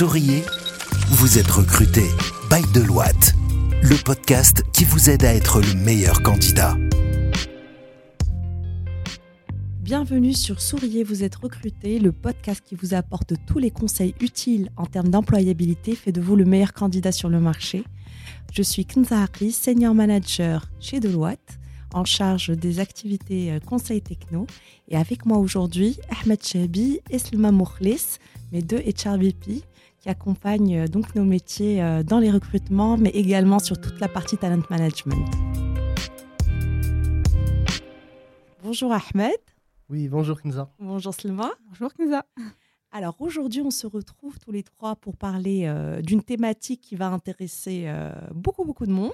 Souriez, 0.00 0.44
vous 1.10 1.36
êtes 1.36 1.50
recruté 1.50 2.04
by 2.48 2.62
Deloitte, 2.72 3.34
le 3.82 4.02
podcast 4.02 4.64
qui 4.72 4.84
vous 4.84 5.10
aide 5.10 5.26
à 5.26 5.34
être 5.34 5.60
le 5.60 5.74
meilleur 5.74 6.22
candidat. 6.22 6.74
Bienvenue 9.82 10.32
sur 10.32 10.62
Souriez, 10.62 11.04
vous 11.04 11.22
êtes 11.22 11.34
recruté, 11.34 11.98
le 11.98 12.12
podcast 12.12 12.62
qui 12.64 12.76
vous 12.76 12.94
apporte 12.94 13.34
tous 13.46 13.58
les 13.58 13.70
conseils 13.70 14.14
utiles 14.22 14.70
en 14.78 14.86
termes 14.86 15.10
d'employabilité, 15.10 15.94
fait 15.94 16.12
de 16.12 16.22
vous 16.22 16.34
le 16.34 16.46
meilleur 16.46 16.72
candidat 16.72 17.12
sur 17.12 17.28
le 17.28 17.38
marché. 17.38 17.84
Je 18.54 18.62
suis 18.62 18.86
Kenza 18.86 19.20
Harry, 19.20 19.52
senior 19.52 19.94
manager 19.94 20.70
chez 20.80 20.98
Deloitte, 20.98 21.58
en 21.92 22.06
charge 22.06 22.48
des 22.48 22.80
activités 22.80 23.52
euh, 23.52 23.60
conseil 23.60 24.00
techno. 24.00 24.46
Et 24.88 24.96
avec 24.96 25.26
moi 25.26 25.36
aujourd'hui, 25.36 25.98
Ahmed 26.22 26.42
Chabi 26.42 27.00
et 27.10 27.18
Slima 27.18 27.52
mes 27.52 28.62
deux 28.62 28.78
HRVP, 28.78 29.62
qui 30.00 30.08
accompagnent 30.08 30.80
euh, 30.80 30.88
donc 30.88 31.14
nos 31.14 31.24
métiers 31.24 31.82
euh, 31.82 32.02
dans 32.02 32.18
les 32.18 32.30
recrutements, 32.30 32.96
mais 32.96 33.10
également 33.10 33.58
sur 33.58 33.80
toute 33.80 34.00
la 34.00 34.08
partie 34.08 34.36
talent 34.36 34.62
management. 34.70 35.26
Bonjour 38.62 38.92
Ahmed. 38.92 39.36
Oui, 39.88 40.08
bonjour 40.08 40.40
Kinza. 40.40 40.72
Bonjour 40.78 41.14
Slima. 41.14 41.50
Bonjour 41.68 41.92
Kinza. 41.92 42.24
Alors 42.92 43.16
aujourd'hui, 43.20 43.60
on 43.60 43.70
se 43.70 43.86
retrouve 43.86 44.38
tous 44.38 44.50
les 44.50 44.62
trois 44.62 44.96
pour 44.96 45.16
parler 45.16 45.64
euh, 45.66 46.00
d'une 46.00 46.22
thématique 46.22 46.80
qui 46.80 46.96
va 46.96 47.08
intéresser 47.08 47.92
beaucoup, 48.34 48.64
beaucoup 48.64 48.86
de 48.86 48.92
monde, 48.92 49.12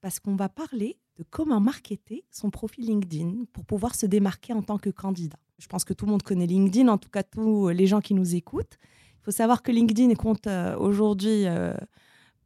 parce 0.00 0.20
qu'on 0.20 0.36
va 0.36 0.48
parler 0.48 0.98
de 1.16 1.24
comment 1.28 1.60
marketer 1.60 2.24
son 2.30 2.50
profil 2.50 2.86
LinkedIn 2.86 3.44
pour 3.52 3.64
pouvoir 3.64 3.94
se 3.94 4.06
démarquer 4.06 4.52
en 4.52 4.62
tant 4.62 4.78
que 4.78 4.90
candidat. 4.90 5.38
Je 5.58 5.66
pense 5.66 5.84
que 5.84 5.92
tout 5.92 6.06
le 6.06 6.12
monde 6.12 6.22
connaît 6.22 6.46
LinkedIn, 6.46 6.86
en 6.88 6.98
tout 6.98 7.10
cas 7.10 7.24
tous 7.24 7.68
les 7.70 7.86
gens 7.86 8.00
qui 8.00 8.14
nous 8.14 8.36
écoutent. 8.36 8.78
Faut 9.28 9.32
savoir 9.32 9.62
que 9.62 9.70
LinkedIn 9.70 10.14
compte 10.14 10.46
euh, 10.46 10.74
aujourd'hui 10.78 11.42
euh, 11.44 11.74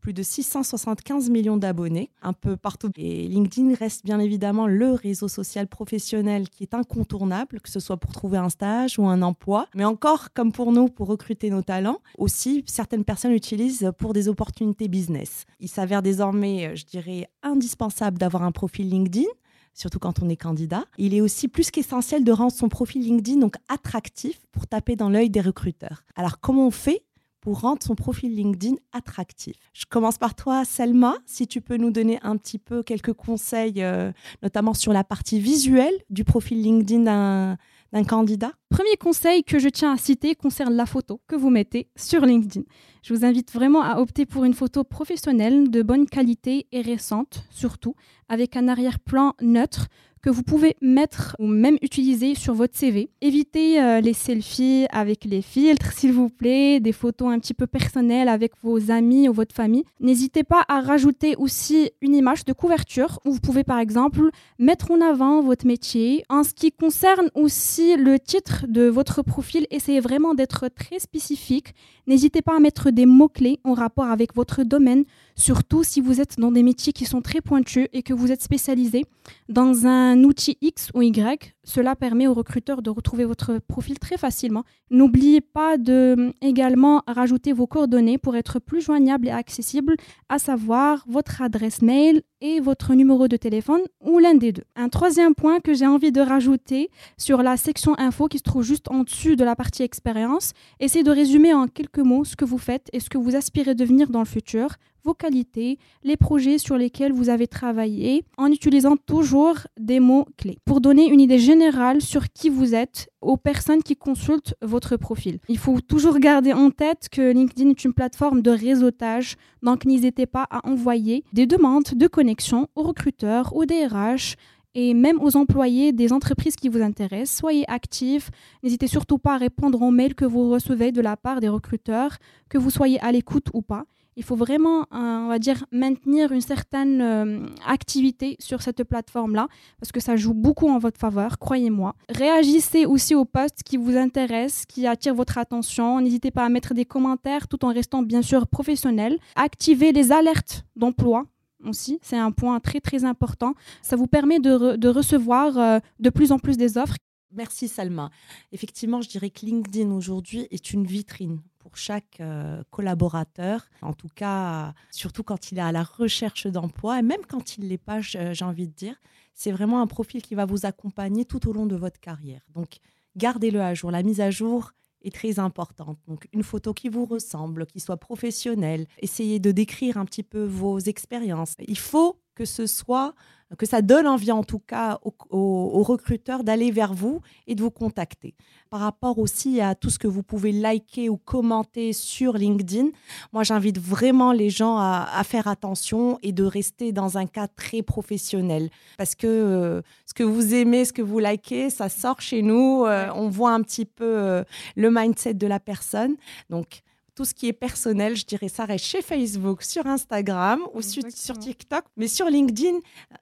plus 0.01 0.13
de 0.13 0.25
675 0.25 1.31
millions 1.31 1.57
d'abonnés 1.57 2.11
un 2.23 2.33
peu 2.33 2.57
partout. 2.57 2.91
Et 2.97 3.29
LinkedIn 3.29 3.77
reste 3.77 4.05
bien 4.05 4.19
évidemment 4.19 4.67
le 4.67 4.91
réseau 4.91 5.29
social 5.29 5.69
professionnel 5.69 6.49
qui 6.49 6.65
est 6.65 6.75
incontournable, 6.75 7.61
que 7.61 7.71
ce 7.71 7.79
soit 7.79 7.99
pour 7.99 8.11
trouver 8.11 8.39
un 8.39 8.49
stage 8.49 8.99
ou 8.99 9.07
un 9.07 9.23
emploi. 9.23 9.69
Mais 9.77 9.85
encore, 9.85 10.33
comme 10.35 10.51
pour 10.51 10.73
nous, 10.73 10.89
pour 10.89 11.07
recruter 11.07 11.51
nos 11.51 11.63
talents, 11.63 12.01
aussi, 12.19 12.65
certaines 12.67 13.05
personnes 13.05 13.31
l'utilisent 13.31 13.93
pour 13.97 14.13
des 14.13 14.27
opportunités 14.27 14.89
business. 14.89 15.45
Il 15.61 15.69
s'avère 15.69 16.03
désormais, 16.03 16.67
euh, 16.67 16.75
je 16.75 16.85
dirais, 16.85 17.29
indispensable 17.45 18.19
d'avoir 18.19 18.43
un 18.43 18.51
profil 18.51 18.89
LinkedIn 18.89 19.29
surtout 19.75 19.99
quand 19.99 20.23
on 20.23 20.29
est 20.29 20.37
candidat. 20.37 20.85
Il 20.99 21.15
est 21.15 21.21
aussi 21.21 21.49
plus 21.49 21.71
qu'essentiel 21.71 22.25
de 22.25 22.33
rendre 22.33 22.53
son 22.53 22.69
profil 22.69 23.03
LinkedIn 23.03 23.39
donc 23.39 23.57
attractif 23.69 24.41
pour 24.53 24.67
taper 24.67 24.97
dans 24.97 25.09
l'œil 25.09 25.31
des 25.31 25.41
recruteurs. 25.41 26.05
Alors 26.15 26.41
comment 26.41 26.67
on 26.67 26.71
fait 26.71 27.05
pour 27.41 27.61
rendre 27.61 27.83
son 27.83 27.95
profil 27.95 28.35
LinkedIn 28.37 28.77
attractif? 28.93 29.57
Je 29.73 29.85
commence 29.87 30.19
par 30.19 30.35
toi, 30.35 30.65
Selma, 30.65 31.17
si 31.27 31.47
tu 31.47 31.61
peux 31.61 31.77
nous 31.77 31.91
donner 31.91 32.21
un 32.23 32.37
petit 32.37 32.59
peu 32.59 32.83
quelques 32.83 33.15
conseils, 33.15 33.83
euh, 33.83 34.13
notamment 34.43 34.75
sur 34.75 34.93
la 34.93 35.05
partie 35.05 35.41
visuelle 35.41 35.95
du 36.11 36.25
profil 36.25 36.63
LinkedIn 36.63 37.57
d'un 37.93 38.05
candidat. 38.05 38.53
Premier 38.71 38.97
conseil 38.97 39.45
que 39.45 39.59
je 39.59 39.69
tiens 39.69 39.93
à 39.93 39.97
citer 39.97 40.35
concerne 40.35 40.75
la 40.75 40.87
photo 40.87 41.21
que 41.29 41.37
vous 41.37 41.51
mettez 41.51 41.89
sur 41.97 42.25
LinkedIn. 42.25 42.65
Je 43.03 43.15
vous 43.15 43.25
invite 43.25 43.53
vraiment 43.53 43.83
à 43.83 43.99
opter 43.99 44.27
pour 44.27 44.45
une 44.45 44.55
photo 44.55 44.85
professionnelle 44.85 45.71
de 45.71 45.83
bonne 45.83 46.07
qualité 46.07 46.67
et 46.73 46.81
récente, 46.81 47.45
surtout, 47.51 47.95
avec 48.29 48.57
un 48.57 48.69
arrière-plan 48.69 49.35
neutre 49.41 49.89
que 50.23 50.31
vous 50.31 50.45
pouvez 50.45 50.77
mettre 50.81 51.35
ou 51.41 51.47
même 51.47 51.77
utiliser 51.83 52.35
sur 52.37 52.55
votre 52.55 52.77
CV. 52.77 53.11
Évitez 53.21 53.83
euh, 53.83 54.01
les 54.01 54.13
selfies 54.13 54.87
avec 54.91 55.25
les 55.25 55.43
filtres, 55.43 55.93
s'il 55.97 56.13
vous 56.13 56.29
plaît, 56.29 56.79
des 56.79 56.93
photos 56.93 57.33
un 57.33 57.41
petit 57.41 57.55
peu 57.55 57.67
personnelles 57.67 58.29
avec 58.29 58.53
vos 58.63 58.91
amis 58.91 59.29
ou 59.29 59.33
votre 59.33 59.55
famille. 59.55 59.85
N'hésitez 60.01 60.45
pas 60.45 60.65
à 60.69 60.81
rajouter 60.81 61.35
aussi 61.37 61.91
une 62.01 62.15
image 62.15 62.45
de 62.45 62.53
couverture 62.53 63.19
où 63.25 63.33
vous 63.33 63.41
pouvez 63.41 63.65
par 63.65 63.81
exemple 63.81 64.31
mettre 64.59 64.93
en 64.93 65.01
avant 65.01 65.43
votre 65.43 65.67
métier. 65.67 66.25
En 66.29 66.45
ce 66.45 66.55
qui 66.55 66.71
concerne 66.71 67.29
aussi 67.35 67.97
le 67.97 68.21
titre 68.21 68.67
de 68.69 68.87
votre 68.89 69.23
profil, 69.23 69.67
essayez 69.71 70.01
vraiment 70.01 70.35
d'être 70.35 70.69
très 70.69 71.01
spécifique. 71.01 71.75
N'hésitez 72.07 72.43
pas 72.43 72.57
à 72.57 72.61
mettre 72.61 72.91
des 72.91 73.07
mots-clés 73.07 73.59
en 73.65 73.75
rapport 73.75 74.07
avec 74.07 74.35
votre 74.35 74.63
domaine, 74.63 75.05
surtout 75.37 75.83
si 75.85 76.01
vous 76.01 76.21
êtes 76.21 76.39
dans 76.39 76.53
des 76.53 76.63
métiers 76.63 76.93
qui 76.93 77.05
sont 77.07 77.23
très 77.23 77.41
pointus 77.41 77.89
et 77.93 78.03
que 78.03 78.13
vous 78.13 78.33
êtes 78.33 78.43
spécialisé 78.43 79.05
dans 79.49 79.87
un 79.87 80.12
un 80.13 80.25
outil 80.25 80.57
X 80.61 80.91
ou 80.95 81.03
Y, 81.03 81.55
cela 81.65 81.97
permet 81.97 82.27
aux 82.27 82.35
recruteurs 82.35 82.83
de 82.83 82.91
retrouver 82.91 83.25
votre 83.25 83.59
profil 83.59 83.99
très 83.99 84.17
facilement. 84.17 84.65
N'oubliez 84.91 85.41
pas 85.41 85.79
de 85.79 86.17
euh, 86.19 86.33
également 86.41 87.03
rajouter 87.07 87.53
vos 87.53 87.67
coordonnées 87.67 88.19
pour 88.19 88.37
être 88.37 88.59
plus 88.59 88.81
joignable 88.81 89.29
et 89.29 89.31
accessible, 89.31 89.97
à 90.29 90.39
savoir 90.39 91.05
votre 91.07 91.43
adresse 91.43 91.83
mail 91.83 92.23
et 92.41 92.61
votre 92.61 92.95
numéro 92.95 93.29
de 93.29 93.37
téléphone 93.37 93.83
ou 94.01 94.19
l'un 94.19 94.35
des 94.35 94.53
deux. 94.53 94.65
Un 94.75 94.89
troisième 94.89 95.35
point 95.35 95.61
que 95.61 95.75
j'ai 95.75 95.87
envie 95.87 96.13
de 96.13 96.21
rajouter 96.21 96.91
sur 97.17 97.43
la 97.43 97.57
section 97.57 97.97
info 97.99 98.27
qui 98.27 98.39
se 98.39 98.43
trouve 98.43 98.65
juste 98.65 98.91
en 98.91 99.05
dessus 99.05 99.37
de 99.37 99.45
la 99.45 99.55
partie 99.55 99.83
expérience, 99.83 100.53
essayez 100.81 101.05
de 101.05 101.11
résumer 101.11 101.55
en 101.55 101.69
quelques 101.69 101.99
mots 101.99 102.25
ce 102.25 102.35
que 102.35 102.45
vous 102.45 102.59
faites 102.59 102.89
et 102.93 103.01
ce 103.01 103.09
que 103.09 103.19
vous 103.19 103.37
aspirez 103.37 103.75
devenir 103.75 104.11
dans 104.11 104.19
le 104.19 104.25
futur 104.27 104.77
vos 105.05 105.15
qualités, 105.15 105.79
les 106.05 106.17
projets 106.17 106.59
sur 106.59 106.77
lesquels 106.77 107.13
vous 107.13 107.29
avez 107.29 107.49
travaillé, 107.49 108.25
en 108.37 108.47
utilisant 108.47 108.97
toujours 108.97 109.57
des 109.77 109.99
mots 109.99 110.27
clés 110.37 110.59
pour 110.65 110.81
donner 110.81 111.07
une 111.07 111.21
idée 111.21 111.39
générale 111.39 111.52
sur 112.01 112.33
qui 112.33 112.49
vous 112.49 112.75
êtes 112.75 113.11
aux 113.21 113.37
personnes 113.37 113.83
qui 113.83 113.97
consultent 113.97 114.55
votre 114.63 114.97
profil. 114.97 115.39
Il 115.49 115.59
faut 115.59 115.81
toujours 115.81 116.19
garder 116.19 116.53
en 116.53 116.71
tête 116.71 117.09
que 117.11 117.33
LinkedIn 117.33 117.71
est 117.71 117.85
une 117.85 117.93
plateforme 117.93 118.43
de 118.43 118.51
réseautage, 118.51 119.37
donc 119.63 119.85
n'hésitez 119.85 120.27
pas 120.27 120.47
à 120.51 120.67
envoyer 120.67 121.25
des 121.33 121.47
demandes 121.47 121.95
de 121.95 122.07
connexion 122.07 122.69
aux 122.75 122.83
recruteurs, 122.83 123.55
aux 123.55 123.67
DRH 123.67 124.37
et 124.75 124.95
même 124.95 125.21
aux 125.21 125.37
employés 125.37 125.93
des 125.93 126.13
entreprises 126.13 126.57
qui 126.57 126.69
vous 126.69 126.81
intéressent. 126.81 127.39
Soyez 127.39 127.71
actifs. 127.71 128.31
N'hésitez 128.63 128.87
surtout 128.87 129.19
pas 129.19 129.35
à 129.35 129.39
répondre 129.39 129.83
aux 129.83 129.91
mails 129.91 130.15
que 130.15 130.25
vous 130.25 130.51
recevez 130.51 130.93
de 130.93 131.03
la 131.03 131.17
part 131.17 131.41
des 131.41 131.49
recruteurs, 131.49 132.17
que 132.49 132.59
vous 132.59 132.71
soyez 132.71 132.99
à 133.01 133.13
l'écoute 133.13 133.49
ou 133.53 133.61
pas 133.63 133.85
il 134.17 134.25
faut 134.25 134.37
vraiment, 134.37 134.81
euh, 134.81 134.85
on 134.93 135.29
va 135.29 135.39
dire, 135.39 135.65
maintenir 135.73 136.33
une 136.33 136.41
certaine 136.41 137.01
euh, 137.01 137.47
activité 137.67 138.37
sur 138.39 138.63
cette 138.63 138.85
plateforme-là, 138.85 139.49
parce 139.81 139.93
que 139.93 140.01
ça 140.01 140.17
joue 140.17 140.35
beaucoup 140.35 140.69
en 140.69 140.79
votre 140.79 140.99
faveur, 140.99 141.39
croyez-moi. 141.39 141.95
Réagissez 142.09 142.87
aussi 142.87 143.15
aux 143.15 143.25
posts 143.25 143.63
qui 143.65 143.77
vous 143.77 143.97
intéressent, 143.97 144.67
qui 144.67 144.87
attirent 144.87 145.15
votre 145.15 145.39
attention. 145.39 146.01
N'hésitez 146.01 146.31
pas 146.31 146.45
à 146.45 146.49
mettre 146.49 146.75
des 146.75 146.85
commentaires 146.85 147.49
tout 147.49 147.65
en 147.65 147.73
restant 147.73 148.03
bien 148.03 148.23
sûr 148.23 148.47
professionnel. 148.47 149.19
Activez 149.35 149.93
les 149.93 150.13
alertes 150.13 150.65
d'emploi 150.77 151.25
aussi, 151.69 151.99
c'est 152.03 152.17
un 152.17 152.33
point 152.33 152.61
très 152.61 152.81
très 152.81 153.05
important. 153.05 153.55
Ça 153.83 153.97
vous 153.97 154.07
permet 154.07 154.39
de, 154.41 154.89
recevoir 154.89 155.59
euh, 155.59 155.79
de 156.01 156.11
plus 156.11 156.33
en 156.33 156.39
plus 156.39 156.57
des 156.57 156.79
offres. 156.79 156.97
Merci 157.33 157.69
Salma. 157.69 158.11
Effectivement, 158.53 159.01
je 159.01 159.09
dirais 159.09 159.31
que 159.31 159.47
LinkedIn 159.47 159.91
aujourd'hui 159.91 160.47
est 160.51 160.73
une 160.73 160.87
vitrine 160.87 161.41
pour 161.59 161.77
chaque 161.77 162.21
euh, 162.21 162.63
collaborateur, 162.71 163.65
en 163.81 163.93
tout 163.93 164.11
cas, 164.15 164.75
surtout 164.91 165.23
quand 165.23 165.53
il 165.53 165.59
est 165.59 165.63
à 165.63 165.73
la 165.73 165.85
recherche 165.85 166.47
d'emploi, 166.47 166.99
et 166.99 167.03
même 167.03 167.25
quand 167.29 167.57
il 167.57 167.65
ne 167.65 167.69
l'est 167.69 167.79
pas, 167.79 168.01
j'ai 168.01 168.45
envie 168.45 168.67
de 168.67 168.75
dire, 168.75 168.97
c'est 169.33 169.53
vraiment 169.53 169.81
un 169.81 169.87
profil 169.87 170.23
qui 170.23 170.35
va 170.35 170.45
vous 170.45 170.67
accompagner 170.67 171.25
tout 171.25 171.49
au 171.49 171.53
long 171.53 171.67
de 171.67 171.77
votre 171.77 172.01
carrière. 172.01 172.43
Donc, 172.55 172.79
gardez-le 173.17 173.61
à 173.61 173.75
jour. 173.75 173.91
La 173.91 174.03
mise 174.03 174.21
à 174.21 174.31
jour 174.31 174.73
est 175.03 175.15
très 175.15 175.39
importante. 175.39 175.99
Donc, 176.07 176.29
une 176.33 176.43
photo 176.43 176.75
qui 176.75 176.89
vous 176.89 177.07
ressemble, 177.07 177.67
qui 177.67 177.81
soit 177.81 177.97
professionnelle. 177.97 178.87
Essayez 178.99 179.39
de 179.39 179.51
décrire 179.51 179.97
un 179.97 180.05
petit 180.05 180.23
peu 180.23 180.45
vos 180.45 180.79
expériences. 180.79 181.55
Il 181.67 181.79
faut 181.79 182.22
que 182.35 182.45
ce 182.45 182.67
soit, 182.67 183.15
que 183.59 183.67
ça 183.67 183.83
donne 183.83 184.07
envie 184.07 184.33
en 184.33 184.45
tout 184.45 184.59
cas 184.59 184.99
aux, 185.03 185.83
recruteurs 185.83 186.45
d'aller 186.45 186.71
vers 186.71 186.95
vous 186.95 187.21
et 187.47 187.55
de 187.55 187.63
vous 187.63 187.71
contacter. 187.71 188.35
Par 188.71 188.81
rapport 188.81 189.19
aussi 189.19 189.61
à 189.61 189.75
tout 189.75 189.91
ce 189.91 189.99
que 189.99 190.07
vous 190.07 190.23
pouvez 190.23 190.53
liker 190.53 191.09
ou 191.09 191.17
commenter 191.19 191.93
sur 191.93 192.35
LinkedIn, 192.35 192.89
moi 193.33 193.43
j'invite 193.43 193.79
vraiment 193.79 194.33
les 194.33 194.49
gens 194.49 194.79
à, 194.79 195.23
faire 195.25 195.49
attention 195.49 196.19
et 196.23 196.33
de 196.33 196.45
rester 196.45 196.93
dans 196.93 197.19
un 197.19 197.27
cas 197.27 197.49
très 197.49 197.83
professionnel 197.83 198.71
parce 198.97 199.15
que 199.15 199.27
euh, 199.27 199.83
ce 200.07 200.15
que 200.15 200.23
vous 200.23 200.55
aimez, 200.55 200.85
ce 200.85 200.93
que 200.93 201.03
vous 201.03 201.19
likez, 201.19 201.71
ça 201.71 201.89
sort 201.89 202.21
chez 202.21 202.43
nous, 202.43 202.85
euh, 202.87 203.09
on 203.15 203.29
voit 203.29 203.53
un 203.53 203.63
petit 203.63 203.85
peu 203.85 204.05
euh, 204.05 204.45
le 204.77 204.91
mindset 204.91 205.35
de 205.35 205.47
la 205.47 205.61
personne. 205.61 206.17
Donc 206.51 206.83
tout 207.15 207.25
ce 207.25 207.35
qui 207.35 207.49
est 207.49 207.53
personnel, 207.53 208.17
je 208.17 208.25
dirais, 208.25 208.49
ça 208.49 208.65
reste 208.65 208.85
chez 208.85 209.03
Facebook, 209.03 209.63
sur 209.63 209.87
Instagram 209.87 210.61
ou 210.75 210.83
sur, 210.83 211.03
TikTok. 211.39 211.85
Mais 211.97 212.09
sur 212.09 212.27
LinkedIn, 212.27 212.79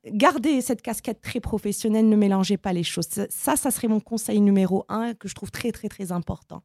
gardez 0.07 0.61
cette 0.61 0.83
casquette 0.83 1.21
très 1.21 1.41
professionnelle, 1.41 2.09
ne 2.09 2.17
mélangez 2.17 2.57
pas 2.57 2.73
les 2.73 2.85
choses. 2.85 3.09
Ça, 3.29 3.57
ça 3.57 3.71
serait 3.71 3.89
mon 3.89 4.01
conseil 4.01 4.41
numéro 4.41 4.85
un 4.89 5.15
que 5.15 5.29
je 5.29 5.35
trouve 5.35 5.51
très, 5.51 5.73
très, 5.73 5.89
très 5.89 6.13
important. 6.13 6.63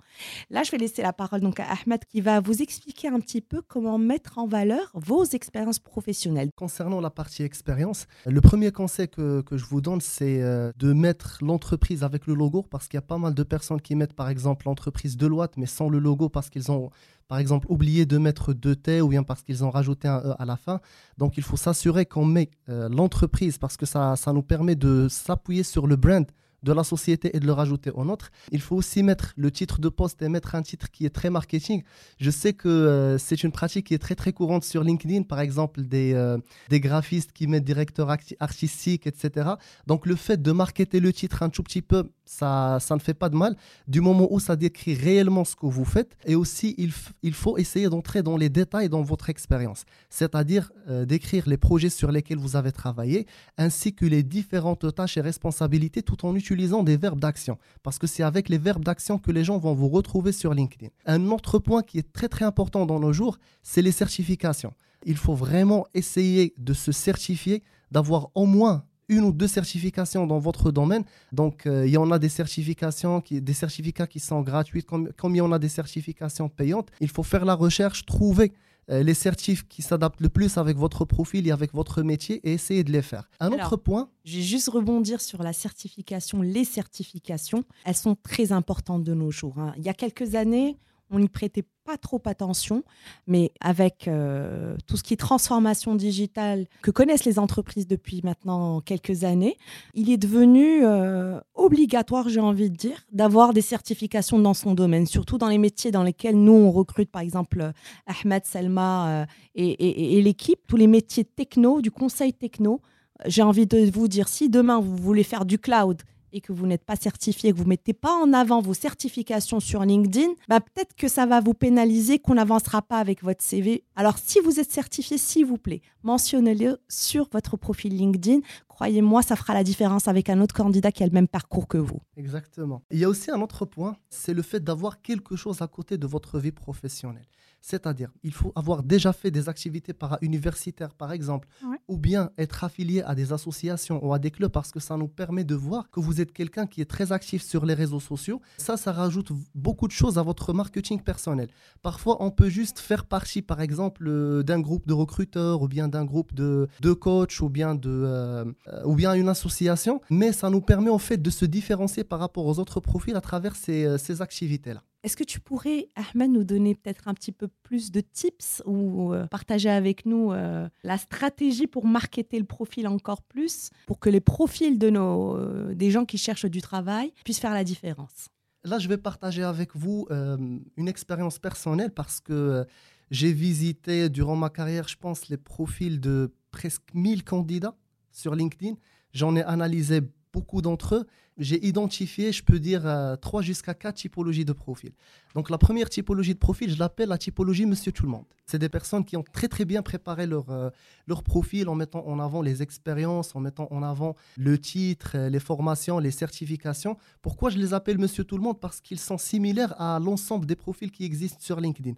Là, 0.50 0.64
je 0.64 0.72
vais 0.72 0.78
laisser 0.78 1.02
la 1.02 1.14
parole 1.14 1.42
donc 1.42 1.60
à 1.60 1.66
Ahmed 1.66 2.06
qui 2.06 2.22
va 2.22 2.40
vous 2.40 2.62
expliquer 2.62 3.08
un 3.08 3.20
petit 3.20 3.42
peu 3.42 3.62
comment 3.62 3.98
mettre 3.98 4.38
en 4.38 4.48
valeur 4.48 4.92
vos 4.94 5.24
expériences 5.24 5.80
professionnelles. 5.80 6.50
Concernant 6.56 7.02
la 7.02 7.10
partie 7.10 7.44
expérience, 7.44 8.06
le 8.26 8.42
premier 8.42 8.72
conseil 8.72 9.08
que, 9.08 9.42
que 9.42 9.58
je 9.58 9.66
vous 9.66 9.82
donne, 9.82 10.02
c'est 10.02 10.42
euh, 10.42 10.72
de 10.78 10.94
mettre 10.94 11.40
l'entreprise 11.42 12.04
avec 12.04 12.28
le 12.28 12.34
logo 12.34 12.64
parce 12.64 12.88
qu'il 12.88 12.98
y 12.98 13.00
a 13.00 13.02
pas 13.02 13.18
mal 13.18 13.34
de 13.34 13.44
personnes 13.44 13.82
qui 13.82 13.96
mettent 13.96 14.14
par 14.14 14.30
exemple 14.30 14.66
l'entreprise 14.66 15.18
Deloitte 15.18 15.58
mais 15.58 15.66
sans 15.66 15.90
le 15.90 16.00
logo 16.00 16.30
parce 16.30 16.50
qu'ils 16.50 16.72
ont 16.72 16.90
par 17.28 17.40
exemple, 17.40 17.68
oublié 17.70 18.06
de 18.06 18.18
mettre 18.18 18.54
deux 18.54 18.76
T 18.76 19.02
ou 19.02 19.10
bien 19.10 19.24
parce 19.24 19.42
qu'ils 19.42 19.64
ont 19.64 19.72
rajouté 19.72 20.08
un 20.08 20.20
E 20.20 20.36
à 20.38 20.46
la 20.46 20.58
fin. 20.58 20.80
Donc, 21.18 21.38
il 21.38 21.44
faut 21.44 21.58
s'assurer 21.58 22.06
qu'on 22.06 22.26
met 22.26 22.52
euh, 22.70 22.88
l'entreprise 22.90 23.58
parce 23.58 23.78
que 23.78 23.86
ça, 23.86 24.16
ça 24.16 24.34
nous 24.34 24.44
permet 24.44 24.76
de 24.76 25.08
s'appuyer 25.10 25.64
sur 25.64 25.88
le 25.88 25.96
brand 25.96 26.26
de 26.66 26.74
la 26.74 26.84
société 26.84 27.36
et 27.36 27.40
de 27.40 27.46
le 27.46 27.54
rajouter 27.54 27.92
au 27.92 28.04
nôtre. 28.04 28.32
Il 28.52 28.60
faut 28.60 28.76
aussi 28.76 29.04
mettre 29.04 29.34
le 29.38 29.52
titre 29.52 29.80
de 29.80 29.88
poste 29.88 30.22
et 30.22 30.30
mettre 30.30 30.56
un 30.56 30.64
titre 30.64 30.90
qui 30.92 31.06
est 31.06 31.12
très 31.12 31.30
marketing. 31.30 31.84
Je 32.20 32.32
sais 32.32 32.54
que 32.54 32.68
euh, 32.68 33.18
c'est 33.18 33.44
une 33.44 33.52
pratique 33.52 33.88
qui 33.88 33.94
est 33.94 34.00
très 34.00 34.16
très 34.16 34.34
courante 34.34 34.64
sur 34.64 34.84
LinkedIn, 34.84 35.24
par 35.24 35.40
exemple 35.40 35.84
des, 35.84 36.14
euh, 36.14 36.38
des 36.70 36.80
graphistes 36.80 37.32
qui 37.32 37.48
mettent 37.48 37.64
directeur 37.64 38.10
artistique, 38.40 39.06
etc. 39.06 39.52
Donc 39.86 40.06
le 40.08 40.16
fait 40.16 40.42
de 40.42 40.52
marketer 40.52 41.00
le 41.00 41.14
titre 41.14 41.44
un 41.44 41.50
tout 41.50 41.64
petit 41.64 41.84
peu, 41.84 42.10
ça, 42.26 42.78
ça 42.82 42.96
ne 42.96 43.00
fait 43.00 43.14
pas 43.14 43.30
de 43.30 43.36
mal, 43.36 43.56
du 43.88 44.02
moment 44.02 44.28
où 44.32 44.40
ça 44.40 44.56
décrit 44.56 44.96
réellement 44.96 45.46
ce 45.46 45.56
que 45.56 45.66
vous 45.66 45.86
faites. 45.86 46.18
Et 46.26 46.36
aussi, 46.36 46.76
il, 46.78 46.92
il 47.24 47.34
faut 47.34 47.58
essayer 47.58 47.90
d'entrer 47.90 48.24
dans 48.24 48.38
les 48.38 48.50
détails 48.50 48.90
dans 48.90 49.02
votre 49.02 49.30
expérience, 49.30 49.86
c'est-à-dire 50.10 50.72
euh, 50.90 51.06
d'écrire 51.06 51.48
les 51.48 51.58
projets 51.58 51.90
sur 51.90 52.12
lesquels 52.12 52.38
vous 52.38 52.56
avez 52.56 52.72
travaillé, 52.72 53.28
ainsi 53.58 53.94
que 53.94 54.06
les 54.06 54.24
différentes 54.24 54.94
tâches 54.94 55.18
et 55.18 55.22
responsabilités, 55.22 56.02
tout 56.02 56.26
en 56.26 56.36
utilisant 56.36 56.84
des 56.84 56.98
verbes 56.98 57.20
d'action, 57.20 57.58
parce 57.84 58.00
que 58.00 58.08
c'est 58.08 58.24
avec 58.24 58.50
les 58.50 58.58
verbes 58.58 58.84
d'action 58.84 59.20
que 59.20 59.32
les 59.32 59.44
gens 59.44 59.58
vont 59.58 59.74
vous 59.74 59.90
retrouver 59.90 60.32
sur 60.32 60.54
LinkedIn. 60.54 60.92
Un 61.06 61.30
autre 61.30 61.60
point 61.60 61.84
qui 61.84 62.00
est 62.00 62.12
très 62.14 62.30
très 62.30 62.46
important 62.46 62.86
dans 62.86 63.00
nos 63.00 63.14
jours, 63.14 63.38
c'est 63.64 63.82
les 63.82 63.92
certifications. 63.92 64.74
Il 65.06 65.18
faut 65.18 65.36
vraiment 65.36 65.86
essayer 65.94 66.54
de 66.58 66.74
se 66.74 66.92
certifier, 66.92 67.64
d'avoir 67.92 68.30
au 68.34 68.46
moins 68.46 68.86
une 69.10 69.24
ou 69.24 69.32
deux 69.32 69.48
certifications 69.48 70.28
dans 70.28 70.40
votre 70.40 70.72
domaine. 70.72 71.04
Donc, 71.32 71.66
euh, 71.66 71.86
il 71.86 71.94
y 71.94 71.98
en 71.98 72.12
a 72.12 72.20
des 72.20 72.30
certifications, 72.30 73.22
qui, 73.22 73.42
des 73.42 73.54
certificats 73.54 74.08
qui 74.08 74.20
sont 74.20 74.42
gratuits, 74.42 74.84
comme, 74.84 75.10
comme 75.18 75.36
il 75.36 75.40
y 75.40 75.42
en 75.42 75.52
a 75.52 75.60
des 75.60 75.70
certifications 75.70 76.50
payantes. 76.50 76.90
Il 77.02 77.10
faut 77.10 77.24
faire 77.24 77.46
la 77.46 77.54
recherche, 77.54 78.06
trouver 78.06 78.54
euh, 78.92 79.02
les 79.02 79.16
certifs 79.16 79.68
qui 79.68 79.82
s'adaptent 79.82 80.22
le 80.22 80.30
plus 80.30 80.58
avec 80.58 80.78
votre 80.78 81.06
profil 81.06 81.48
et 81.48 81.52
avec 81.52 81.74
votre 81.74 82.04
métier 82.04 82.40
et 82.44 82.54
essayer 82.54 82.84
de 82.84 82.92
les 82.92 83.02
faire. 83.02 83.30
Un 83.40 83.52
autre 83.52 83.78
point. 83.78 84.10
Je 84.26 84.38
vais 84.38 84.44
juste 84.44 84.70
rebondir 84.70 85.22
sur 85.22 85.42
la 85.42 85.54
certification. 85.54 86.42
Les 86.42 86.66
certifications, 86.66 87.64
elles 87.84 87.96
sont 87.96 88.16
très 88.16 88.52
importantes 88.52 89.04
de 89.04 89.14
nos 89.14 89.32
jours. 89.32 89.58
Hein. 89.58 89.74
Il 89.78 89.84
y 89.84 89.90
a 89.90 89.94
quelques 89.94 90.36
années, 90.36 90.78
on 91.12 91.20
n'y 91.20 91.30
prêtait 91.30 91.64
pas 91.86 91.98
trop 91.98 92.22
attention, 92.26 92.84
mais 93.28 93.52
avec 93.62 94.08
euh, 94.08 94.76
tout 94.88 94.98
ce 94.98 95.04
qui 95.04 95.14
est 95.14 95.18
transformation 95.18 95.94
digitale 95.94 96.66
que 96.82 96.90
connaissent 96.90 97.26
les 97.26 97.38
entreprises 97.38 97.88
depuis 97.88 98.22
maintenant 98.24 98.82
quelques 98.82 99.24
années, 99.24 99.58
il 99.94 100.10
est 100.10 100.18
devenu 100.18 100.84
euh, 100.84 101.40
obligatoire, 101.54 102.28
j'ai 102.28 102.40
envie 102.40 102.72
de 102.72 102.76
dire, 102.76 103.06
d'avoir 103.12 103.54
des 103.54 103.62
certifications 103.62 104.40
dans 104.40 104.56
son 104.56 104.74
domaine, 104.74 105.06
surtout 105.06 105.38
dans 105.38 105.48
les 105.48 105.60
métiers 105.60 105.92
dans 105.92 106.04
lesquels 106.04 106.38
nous, 106.38 106.54
on 106.54 106.72
recrute, 106.72 107.12
par 107.12 107.22
exemple, 107.22 107.72
Ahmed, 108.08 108.46
Selma 108.46 109.22
euh, 109.22 109.26
et 109.54 110.22
l'équipe, 110.24 110.60
tous 110.68 110.78
les 110.78 110.88
métiers 110.88 111.24
techno, 111.24 111.82
du 111.82 111.92
conseil 111.92 112.34
techno. 112.34 112.82
J'ai 113.28 113.44
envie 113.44 113.68
de 113.68 113.90
vous 113.92 114.08
dire, 114.08 114.28
si 114.28 114.50
demain 114.50 114.80
vous 114.80 114.96
voulez 114.98 115.24
faire 115.24 115.46
du 115.46 115.60
cloud, 115.60 116.02
et 116.36 116.42
que 116.42 116.52
vous 116.52 116.68
n'êtes 116.68 116.84
pas 116.84 116.98
certifié, 116.98 117.54
que 117.54 117.58
vous 117.58 117.64
ne 117.64 117.70
mettez 117.70 117.94
pas 117.94 118.14
en 118.14 118.34
avant 118.34 118.60
vos 118.62 118.74
certifications 118.74 119.62
sur 119.62 119.86
LinkedIn, 119.86 120.34
bah 120.50 120.60
peut-être 120.60 120.94
que 120.94 121.08
ça 121.08 121.26
va 121.26 121.40
vous 121.40 121.54
pénaliser, 121.54 122.20
qu'on 122.20 122.34
n'avancera 122.34 122.82
pas 122.82 122.98
avec 122.98 123.24
votre 123.24 123.42
CV. 123.42 123.86
Alors 123.96 124.18
si 124.18 124.42
vous 124.42 124.60
êtes 124.60 124.70
certifié, 124.70 125.18
s'il 125.18 125.46
vous 125.46 125.58
plaît, 125.58 125.82
mentionnez-le 126.04 126.78
sur 126.90 127.30
votre 127.32 127.56
profil 127.56 127.96
LinkedIn. 127.96 128.42
Croyez-moi, 128.76 129.22
ça 129.22 129.38
fera 129.38 129.54
la 129.54 129.64
différence 129.64 130.10
avec 130.10 130.30
un 130.30 130.42
autre 130.42 130.54
candidat 130.54 130.92
qui 130.92 131.02
a 131.02 131.06
le 131.06 131.14
même 131.14 131.30
parcours 131.30 131.70
que 131.70 131.78
vous. 131.78 132.02
Exactement. 132.18 132.84
Il 132.92 133.00
y 133.00 133.06
a 133.06 133.10
aussi 133.10 133.32
un 133.32 133.40
autre 133.40 133.64
point, 133.64 133.96
c'est 134.10 134.34
le 134.34 134.42
fait 134.42 134.62
d'avoir 134.62 135.02
quelque 135.02 135.38
chose 135.38 135.62
à 135.62 135.68
côté 135.68 135.98
de 135.98 136.06
votre 136.06 136.40
vie 136.40 136.52
professionnelle. 136.52 137.26
C'est-à-dire, 137.68 138.12
il 138.22 138.32
faut 138.32 138.52
avoir 138.56 138.84
déjà 138.84 139.12
fait 139.12 139.32
des 139.32 139.50
activités 139.50 139.92
para-universitaires, 139.92 140.94
par 140.94 141.12
exemple, 141.12 141.48
ou 141.88 141.98
bien 141.98 142.30
être 142.38 142.64
affilié 142.64 143.02
à 143.02 143.16
des 143.16 143.34
associations 143.34 144.06
ou 144.06 144.14
à 144.14 144.20
des 144.20 144.30
clubs 144.30 144.52
parce 144.52 144.70
que 144.70 144.80
ça 144.80 144.98
nous 144.98 145.08
permet 145.08 145.44
de 145.44 145.56
voir 145.56 145.90
que 145.90 146.00
vous 146.00 146.22
êtes 146.22 146.32
quelqu'un 146.32 146.68
qui 146.68 146.82
est 146.82 146.86
très 146.86 147.12
actif 147.12 147.42
sur 147.42 147.66
les 147.66 147.74
réseaux 147.74 148.00
sociaux. 148.00 148.40
Ça, 148.58 148.78
ça 148.78 148.92
rajoute 148.92 149.32
beaucoup 149.56 149.88
de 149.88 149.94
choses 149.94 150.20
à 150.20 150.22
votre 150.22 150.54
marketing 150.54 151.02
personnel. 151.02 151.50
Parfois, 151.82 152.18
on 152.20 152.30
peut 152.30 152.50
juste 152.50 152.78
faire 152.78 153.06
partie, 153.06 153.42
par 153.42 153.62
exemple, 153.62 154.06
euh, 154.08 154.44
d'un 154.44 154.60
groupe 154.60 154.86
de 154.88 154.94
recruteurs 154.94 155.64
ou 155.64 155.68
bien 155.68 155.88
d'un 155.88 156.06
groupe 156.06 156.36
de, 156.36 156.68
de 156.82 156.94
coachs 156.94 157.42
ou 157.42 157.50
bien, 157.50 157.74
de, 157.74 157.90
euh, 157.90 158.46
ou 158.84 158.96
bien 158.96 159.14
une 159.14 159.30
association, 159.30 160.02
mais 160.10 160.32
ça 160.32 160.50
nous 160.50 160.62
permet 160.62 160.90
en 160.90 160.98
fait 160.98 161.18
de 161.18 161.30
se 161.30 161.46
différencier 161.46 162.04
par 162.04 162.20
rapport 162.20 162.46
aux 162.46 162.60
autres 162.60 162.80
profils 162.80 163.16
à 163.16 163.22
travers 163.22 163.56
ces, 163.56 163.86
euh, 163.86 163.98
ces 163.98 164.22
activités-là. 164.22 164.82
Est-ce 165.06 165.16
que 165.16 165.24
tu 165.24 165.40
pourrais, 165.40 165.90
Ahmed, 165.96 166.32
nous 166.32 166.44
donner 166.44 166.74
peut-être 166.74 167.08
un 167.08 167.14
petit 167.14 167.32
peu 167.32 167.48
plus 167.62 167.92
de 167.92 168.02
tips 168.02 168.64
ou 168.66 169.14
euh, 169.14 169.28
partager 169.28 169.70
avec 169.70 170.08
nous 170.08 170.32
euh, 170.32 170.68
la 170.84 170.98
stratégie 170.98 171.68
pour 171.68 171.86
marketer 171.86 172.40
le 172.40 172.46
profil 172.46 172.88
encore 172.88 173.22
plus, 173.22 173.70
pour 173.86 174.00
que 174.00 174.10
les 174.10 174.20
profils 174.20 174.80
de 174.80 174.90
nos, 174.90 175.38
euh, 175.38 175.76
des 175.76 175.92
gens 175.92 176.06
qui 176.06 176.18
cherchent 176.18 176.48
du 176.48 176.60
travail 176.60 177.14
puissent 177.24 177.40
faire 177.40 177.54
la 177.54 177.64
différence? 177.64 178.30
Là, 178.64 178.80
je 178.80 178.88
vais 178.88 178.98
partager 178.98 179.44
avec 179.44 179.76
vous 179.76 180.08
une 180.10 180.88
expérience 180.88 181.38
personnelle 181.38 181.92
parce 181.92 182.20
que 182.20 182.66
j'ai 183.12 183.32
visité 183.32 184.10
durant 184.10 184.36
ma 184.36 184.50
carrière, 184.50 184.88
je 184.88 184.98
pense, 184.98 185.30
les 185.30 185.38
profils 185.38 186.00
de 186.00 186.34
presque 186.50 186.82
1000 186.96 187.24
candidats 187.24 187.78
sur 188.16 188.36
LinkedIn. 188.36 188.76
J'en 189.14 189.36
ai 189.36 189.44
analysé 189.44 190.02
beaucoup 190.34 190.62
d'entre 190.62 190.96
eux 190.96 191.08
j'ai 191.38 191.66
identifié, 191.66 192.32
je 192.32 192.44
peux 192.44 192.60
dire, 192.60 192.86
euh, 192.86 193.16
trois 193.16 193.42
jusqu'à 193.42 193.74
quatre 193.74 193.96
typologies 193.96 194.46
de 194.46 194.54
profils. 194.54 194.94
Donc 195.34 195.50
la 195.50 195.58
première 195.58 195.90
typologie 195.90 196.34
de 196.34 196.40
profil, 196.40 196.72
je 196.72 196.80
l'appelle 196.80 197.10
la 197.10 197.18
typologie 197.18 197.66
Monsieur 197.66 197.92
Tout 197.92 198.04
le 198.04 198.10
Monde. 198.10 198.24
C'est 198.46 198.60
des 198.60 198.70
personnes 198.70 199.04
qui 199.04 199.18
ont 199.18 199.24
très 199.34 199.50
très 199.50 199.66
bien 199.66 199.82
préparé 199.82 200.28
leur, 200.28 200.50
euh, 200.50 200.70
leur 201.08 201.24
profil 201.24 201.68
en 201.68 201.76
mettant 201.76 202.08
en 202.08 202.20
avant 202.20 202.42
les 202.42 202.62
expériences, 202.62 203.36
en 203.36 203.42
mettant 203.42 203.68
en 203.72 203.84
avant 203.84 204.16
le 204.38 204.58
titre, 204.58 205.12
euh, 205.16 205.30
les 205.30 205.42
formations, 205.42 206.00
les 206.00 206.12
certifications. 206.12 206.98
Pourquoi 207.22 207.50
je 207.50 207.58
les 207.58 207.74
appelle 207.74 207.98
Monsieur 207.98 208.24
Tout 208.24 208.38
le 208.38 208.44
Monde 208.44 208.60
Parce 208.60 208.80
qu'ils 208.80 209.00
sont 209.00 209.18
similaires 209.18 209.80
à 209.80 210.00
l'ensemble 210.00 210.46
des 210.46 210.56
profils 210.56 210.92
qui 210.92 211.04
existent 211.04 211.42
sur 211.42 211.60
LinkedIn. 211.60 211.96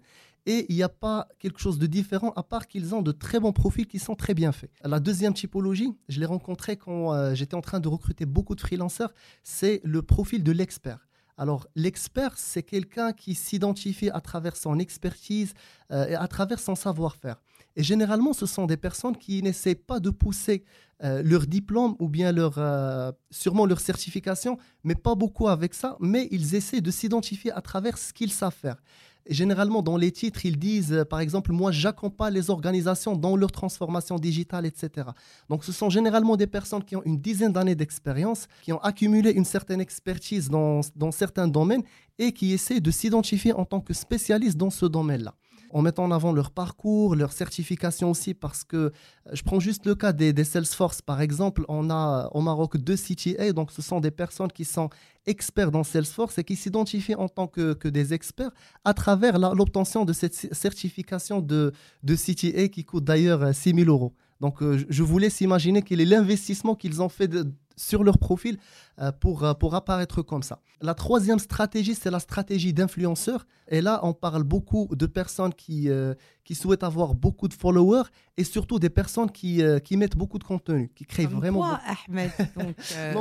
Et 0.50 0.66
il 0.70 0.76
n'y 0.76 0.82
a 0.82 0.88
pas 0.88 1.28
quelque 1.38 1.60
chose 1.60 1.78
de 1.78 1.86
différent 1.86 2.32
à 2.34 2.42
part 2.42 2.66
qu'ils 2.66 2.94
ont 2.94 3.02
de 3.02 3.12
très 3.12 3.38
bons 3.38 3.52
profils 3.52 3.86
qui 3.86 3.98
sont 3.98 4.14
très 4.14 4.34
bien 4.34 4.50
faits. 4.50 4.70
La 4.82 4.98
deuxième 4.98 5.34
typologie, 5.34 5.92
je 6.08 6.18
l'ai 6.18 6.26
rencontrée 6.26 6.76
quand 6.76 7.34
j'étais 7.34 7.54
en 7.54 7.60
train 7.60 7.80
de 7.80 7.88
recruter 7.88 8.24
beaucoup 8.24 8.54
de 8.54 8.60
freelancers 8.60 9.12
c'est 9.42 9.80
le 9.84 10.02
profil 10.02 10.42
de 10.42 10.52
l'expert. 10.52 11.06
Alors, 11.40 11.68
l'expert, 11.76 12.32
c'est 12.36 12.64
quelqu'un 12.64 13.12
qui 13.12 13.36
s'identifie 13.36 14.10
à 14.10 14.20
travers 14.20 14.56
son 14.56 14.80
expertise 14.80 15.54
euh, 15.92 16.08
et 16.08 16.16
à 16.16 16.26
travers 16.26 16.58
son 16.58 16.74
savoir-faire. 16.74 17.40
Et 17.76 17.84
généralement, 17.84 18.32
ce 18.32 18.44
sont 18.44 18.66
des 18.66 18.76
personnes 18.76 19.16
qui 19.16 19.40
n'essaient 19.40 19.76
pas 19.76 20.00
de 20.00 20.10
pousser 20.10 20.64
euh, 21.04 21.22
leur 21.24 21.46
diplôme 21.46 21.94
ou 22.00 22.08
bien 22.08 22.32
leur, 22.32 22.54
euh, 22.58 23.12
sûrement 23.30 23.66
leur 23.66 23.78
certification, 23.78 24.58
mais 24.82 24.96
pas 24.96 25.14
beaucoup 25.14 25.46
avec 25.46 25.74
ça, 25.74 25.96
mais 26.00 26.26
ils 26.32 26.56
essaient 26.56 26.80
de 26.80 26.90
s'identifier 26.90 27.52
à 27.52 27.60
travers 27.60 27.98
ce 27.98 28.12
qu'ils 28.12 28.32
savent 28.32 28.52
faire 28.52 28.82
généralement, 29.28 29.82
dans 29.82 29.96
les 29.96 30.12
titres, 30.12 30.44
ils 30.44 30.58
disent, 30.58 30.92
euh, 30.92 31.04
par 31.04 31.20
exemple, 31.20 31.52
moi, 31.52 31.72
j'accompagne 31.72 32.34
les 32.34 32.50
organisations 32.50 33.16
dans 33.16 33.36
leur 33.36 33.52
transformation 33.52 34.16
digitale, 34.18 34.66
etc. 34.66 35.08
Donc, 35.48 35.64
ce 35.64 35.72
sont 35.72 35.90
généralement 35.90 36.36
des 36.36 36.46
personnes 36.46 36.84
qui 36.84 36.96
ont 36.96 37.02
une 37.04 37.18
dizaine 37.18 37.52
d'années 37.52 37.74
d'expérience, 37.74 38.48
qui 38.62 38.72
ont 38.72 38.80
accumulé 38.80 39.30
une 39.32 39.44
certaine 39.44 39.80
expertise 39.80 40.48
dans, 40.48 40.80
dans 40.96 41.12
certains 41.12 41.48
domaines 41.48 41.82
et 42.18 42.32
qui 42.32 42.52
essaient 42.52 42.80
de 42.80 42.90
s'identifier 42.90 43.52
en 43.52 43.64
tant 43.64 43.80
que 43.80 43.94
spécialistes 43.94 44.56
dans 44.56 44.70
ce 44.70 44.86
domaine-là 44.86 45.34
en 45.70 45.82
mettant 45.82 46.04
en 46.04 46.10
avant 46.10 46.32
leur 46.32 46.50
parcours, 46.50 47.14
leur 47.14 47.32
certification 47.32 48.10
aussi, 48.10 48.34
parce 48.34 48.64
que 48.64 48.76
euh, 48.76 48.90
je 49.32 49.42
prends 49.42 49.60
juste 49.60 49.86
le 49.86 49.94
cas 49.94 50.12
des, 50.12 50.44
Salesforce, 50.44 51.02
par 51.02 51.20
exemple, 51.20 51.64
on 51.68 51.90
a 51.90 52.28
au 52.32 52.40
Maroc 52.40 52.76
deux 52.76 52.96
CTA, 52.96 53.52
donc 53.52 53.70
ce 53.70 53.82
sont 53.82 54.00
des 54.00 54.10
personnes 54.10 54.52
qui 54.52 54.64
sont 54.64 54.88
experts 55.26 55.70
dans 55.70 55.84
Salesforce 55.84 56.38
et 56.38 56.44
qui 56.44 56.56
s'identifient 56.56 57.14
en 57.14 57.28
tant 57.28 57.46
que, 57.46 57.88
des 57.88 58.14
experts 58.14 58.50
à 58.84 58.94
travers 58.94 59.38
l'obtention 59.38 60.04
de 60.04 60.12
cette 60.12 60.34
certification 60.34 61.40
de, 61.40 61.72
de 62.02 62.16
CTA 62.16 62.68
qui 62.68 62.84
coûte 62.84 63.04
d'ailleurs 63.04 63.54
6 63.54 63.70
euh, 63.70 63.84
000 63.84 63.90
euros. 63.90 64.14
Donc, 64.40 64.62
euh, 64.62 64.84
je 64.88 65.02
vous 65.02 65.18
laisse 65.18 65.40
imaginer 65.40 65.82
quel 65.82 66.00
est 66.00 66.04
l'investissement 66.04 66.74
qu'ils 66.74 67.02
ont 67.02 67.08
fait 67.08 67.28
de, 67.28 67.52
sur 67.78 68.04
leur 68.04 68.18
profil 68.18 68.58
euh, 69.00 69.12
pour, 69.12 69.44
euh, 69.44 69.54
pour 69.54 69.74
apparaître 69.74 70.22
comme 70.22 70.42
ça. 70.42 70.60
La 70.80 70.94
troisième 70.94 71.38
stratégie, 71.38 71.94
c'est 71.94 72.10
la 72.10 72.18
stratégie 72.18 72.72
d'influenceur. 72.72 73.46
Et 73.68 73.80
là, 73.80 74.00
on 74.02 74.12
parle 74.12 74.42
beaucoup 74.42 74.88
de 74.90 75.06
personnes 75.06 75.54
qui, 75.54 75.88
euh, 75.88 76.14
qui 76.44 76.54
souhaitent 76.54 76.82
avoir 76.82 77.14
beaucoup 77.14 77.48
de 77.48 77.54
followers 77.54 78.04
et 78.36 78.44
surtout 78.44 78.78
des 78.78 78.90
personnes 78.90 79.30
qui, 79.30 79.62
qui 79.84 79.96
mettent 79.96 80.16
beaucoup 80.16 80.38
de 80.38 80.44
contenu, 80.44 80.90
qui 80.94 81.04
créent 81.04 81.26
vraiment. 81.26 81.58
Moi, 81.66 81.80
Ahmed. 82.08 82.30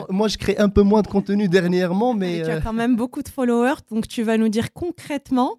moi, 0.10 0.28
je 0.28 0.38
crée 0.38 0.58
un 0.58 0.70
peu 0.70 0.82
moins 0.84 1.02
de 1.02 1.08
contenu 1.08 1.48
dernièrement, 1.48 2.14
mais. 2.14 2.44
tu 2.44 2.50
as 2.50 2.62
quand 2.62 2.74
même 2.74 2.96
beaucoup 2.96 3.22
de 3.22 3.30
followers, 3.30 3.82
donc 3.92 4.08
tu 4.08 4.24
vas 4.24 4.38
nous 4.38 4.50
dire 4.50 4.72
concrètement 4.74 5.58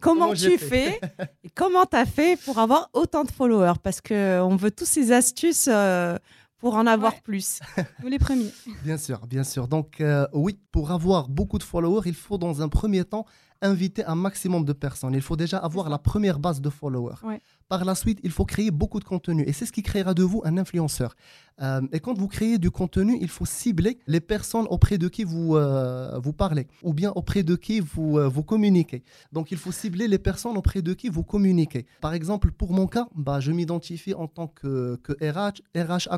comment, 0.00 0.32
tu 0.32 0.58
fais 0.58 0.98
et 1.44 1.50
comment 1.54 1.84
tu 1.84 1.96
as 1.96 2.06
fait 2.06 2.38
pour 2.44 2.58
avoir 2.58 2.90
autant 2.94 3.24
de 3.24 3.30
followers? 3.30 3.78
Parce 3.82 4.00
qu'on 4.00 4.56
veut 4.56 4.70
tous 4.70 4.86
ces 4.86 5.12
astuces 5.12 5.68
pour 6.60 6.74
en 6.76 6.86
avoir 6.86 7.12
Ouais. 7.14 7.20
plus. 7.24 7.60
Nous 8.02 8.08
les 8.08 8.18
premiers. 8.18 8.52
Bien 8.84 8.98
sûr, 8.98 9.26
bien 9.26 9.44
sûr. 9.44 9.66
Donc 9.68 10.00
euh, 10.00 10.26
oui, 10.32 10.58
pour 10.72 10.90
avoir 10.90 11.28
beaucoup 11.28 11.58
de 11.58 11.62
followers, 11.64 12.02
il 12.06 12.14
faut 12.14 12.38
dans 12.38 12.62
un 12.62 12.68
premier 12.68 13.04
temps 13.04 13.24
inviter 13.62 14.02
un 14.06 14.14
maximum 14.14 14.64
de 14.64 14.72
personnes. 14.72 15.12
Il 15.14 15.20
faut 15.20 15.36
déjà 15.36 15.58
avoir 15.58 15.90
la 15.90 15.98
première 15.98 16.38
base 16.38 16.62
de 16.62 16.70
followers. 16.70 17.16
Ouais. 17.22 17.40
Par 17.68 17.84
la 17.84 17.94
suite, 17.94 18.18
il 18.22 18.30
faut 18.30 18.46
créer 18.46 18.70
beaucoup 18.70 19.00
de 19.00 19.04
contenu. 19.04 19.44
Et 19.46 19.52
c'est 19.52 19.66
ce 19.66 19.72
qui 19.72 19.82
créera 19.82 20.14
de 20.14 20.22
vous 20.22 20.40
un 20.46 20.56
influenceur. 20.56 21.14
Euh, 21.60 21.82
et 21.92 22.00
quand 22.00 22.16
vous 22.16 22.26
créez 22.26 22.56
du 22.56 22.70
contenu, 22.70 23.18
il 23.20 23.28
faut 23.28 23.44
cibler 23.44 23.98
les 24.06 24.20
personnes 24.20 24.66
auprès 24.70 24.96
de 24.96 25.08
qui 25.08 25.24
vous, 25.24 25.56
euh, 25.56 26.18
vous 26.24 26.32
parlez 26.32 26.68
ou 26.82 26.94
bien 26.94 27.12
auprès 27.14 27.42
de 27.42 27.54
qui 27.54 27.80
vous, 27.80 28.16
euh, 28.18 28.28
vous 28.28 28.42
communiquez. 28.42 29.02
Donc 29.30 29.50
il 29.50 29.58
faut 29.58 29.72
cibler 29.72 30.08
les 30.08 30.18
personnes 30.18 30.56
auprès 30.56 30.80
de 30.80 30.94
qui 30.94 31.10
vous 31.10 31.22
communiquez. 31.22 31.84
Par 32.00 32.14
exemple, 32.14 32.50
pour 32.52 32.72
mon 32.72 32.86
cas, 32.86 33.08
bah, 33.14 33.40
je 33.40 33.52
m'identifie 33.52 34.14
en 34.14 34.26
tant 34.26 34.46
que, 34.48 34.96
que 35.02 35.12
RH, 35.12 35.60
RH 35.76 36.08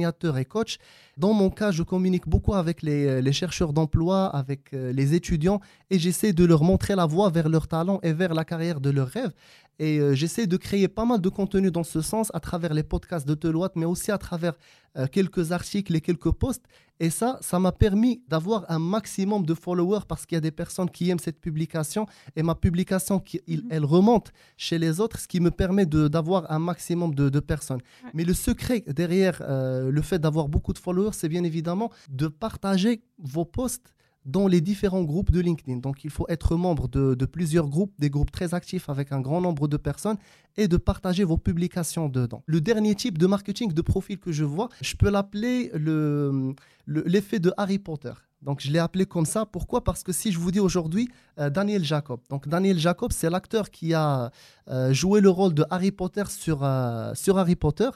et 0.00 0.44
coach. 0.44 0.78
Dans 1.18 1.34
mon 1.34 1.50
cas, 1.50 1.70
je 1.70 1.82
communique 1.82 2.26
beaucoup 2.26 2.54
avec 2.54 2.82
les, 2.82 3.20
les 3.20 3.32
chercheurs 3.32 3.72
d'emploi, 3.72 4.26
avec 4.34 4.72
euh, 4.72 4.92
les 4.92 5.14
étudiants, 5.14 5.60
et 5.90 5.98
j'essaie 5.98 6.32
de 6.32 6.44
leur 6.44 6.64
montrer 6.64 6.94
la 6.94 7.06
voie 7.06 7.28
vers 7.28 7.48
leur 7.48 7.68
talent 7.68 8.00
et 8.02 8.12
vers 8.12 8.32
la 8.32 8.44
carrière 8.44 8.80
de 8.80 8.90
leurs 8.90 9.08
rêves. 9.08 9.32
Et 9.78 9.98
euh, 9.98 10.14
j'essaie 10.14 10.46
de 10.46 10.56
créer 10.56 10.86
pas 10.88 11.04
mal 11.04 11.20
de 11.20 11.28
contenu 11.28 11.70
dans 11.70 11.82
ce 11.84 12.02
sens 12.02 12.30
à 12.34 12.40
travers 12.40 12.72
les 12.74 12.82
podcasts 12.82 13.26
de 13.26 13.34
Teloite, 13.34 13.72
mais 13.74 13.86
aussi 13.86 14.10
à 14.12 14.18
travers 14.18 14.54
euh, 14.96 15.06
quelques 15.06 15.50
articles 15.52 15.96
et 15.96 16.00
quelques 16.00 16.30
posts. 16.30 16.64
Et 17.00 17.10
ça, 17.10 17.38
ça 17.40 17.58
m'a 17.58 17.72
permis 17.72 18.22
d'avoir 18.28 18.64
un 18.70 18.78
maximum 18.78 19.44
de 19.44 19.54
followers 19.54 20.02
parce 20.06 20.24
qu'il 20.26 20.36
y 20.36 20.38
a 20.38 20.40
des 20.42 20.50
personnes 20.52 20.88
qui 20.90 21.10
aiment 21.10 21.18
cette 21.18 21.40
publication 21.40 22.06
et 22.36 22.42
ma 22.42 22.54
publication, 22.54 23.18
qui, 23.18 23.40
il- 23.48 23.62
Mhm. 23.64 23.68
elle 23.70 23.84
remonte 23.84 24.32
chez 24.56 24.78
les 24.78 25.00
autres, 25.00 25.18
ce 25.18 25.26
qui 25.26 25.40
me 25.40 25.50
permet 25.50 25.86
d'avoir 25.86 26.50
un 26.52 26.58
maximum 26.60 27.14
de, 27.14 27.28
de 27.28 27.40
personnes. 27.40 27.80
Ouais. 28.04 28.10
Mais 28.14 28.24
le 28.24 28.34
secret 28.34 28.84
derrière 28.86 29.40
euh, 29.42 29.90
le 29.90 30.02
fait 30.02 30.18
d'avoir 30.20 30.48
beaucoup 30.48 30.72
de 30.74 30.78
followers, 30.78 31.12
c'est 31.14 31.28
bien 31.30 31.42
évidemment 31.44 31.90
de 32.10 32.28
partager 32.28 33.02
vos 33.18 33.44
posts 33.46 33.94
dans 34.24 34.46
les 34.46 34.60
différents 34.60 35.02
groupes 35.02 35.30
de 35.32 35.40
LinkedIn. 35.40 35.78
Donc, 35.78 36.04
il 36.04 36.10
faut 36.10 36.26
être 36.28 36.56
membre 36.56 36.88
de, 36.88 37.24
plusieurs 37.26 37.68
groupes, 37.68 37.92
des 37.98 38.10
groupes 38.10 38.30
très 38.30 38.54
actifs 38.54 38.88
avec 38.88 39.10
un 39.12 39.20
grand 39.20 39.40
nombre 39.40 39.66
de 39.68 39.76
personnes 39.76 40.16
et 40.56 40.68
de 40.68 40.76
partager 40.76 41.24
vos 41.24 41.38
publications 41.38 42.08
dedans. 42.08 42.42
Le 42.46 42.60
dernier 42.60 42.94
type 42.94 43.18
de 43.18 43.26
marketing 43.26 43.72
de 43.72 43.82
profil 43.82 44.18
que 44.18 44.30
je 44.32 44.44
vois, 44.44 44.68
je 44.80 44.94
peux 44.96 45.10
l'appeler 45.10 45.70
le- 45.74 46.54
le- 46.86 47.02
l'effet 47.06 47.40
de 47.40 47.52
Harry 47.56 47.78
Potter. 47.78 48.12
Donc, 48.42 48.60
je 48.60 48.70
l'ai 48.72 48.80
appelé 48.80 49.06
comme 49.06 49.24
ça. 49.24 49.46
Pourquoi? 49.46 49.84
Parce 49.84 50.02
que 50.02 50.12
si 50.12 50.32
je 50.32 50.38
vous 50.38 50.50
dis 50.50 50.58
aujourd'hui 50.60 51.08
euh, 51.38 51.48
Daniel 51.48 51.84
Jacob. 51.84 52.20
Donc, 52.28 52.48
Daniel 52.48 52.78
Jacob, 52.78 53.12
c'est 53.12 53.30
l'acteur 53.30 53.70
qui 53.70 53.94
a 53.94 54.30
euh, 54.68 54.92
joué 54.92 55.20
le 55.20 55.30
rôle 55.30 55.54
de 55.54 55.64
Harry 55.70 55.92
Potter 55.92 56.24
sur, 56.28 56.62
euh, 56.64 57.12
sur 57.14 57.38
Harry 57.38 57.54
Potter. 57.56 57.88